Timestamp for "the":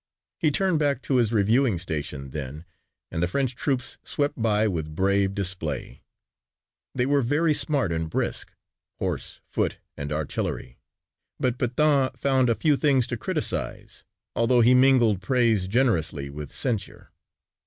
3.21-3.27